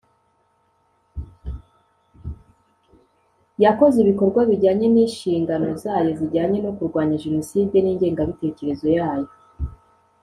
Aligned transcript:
yakoze 3.63 3.97
ibikorwa 4.03 4.41
bijyanye 4.49 4.87
n'inshingano 4.89 5.67
zayo 5.83 6.09
zijyanye 6.19 6.57
no 6.65 6.71
kurwanya 6.77 7.15
jenoside 7.23 7.75
n'ingengabitekerezo 7.81 8.87
yayo 8.97 9.29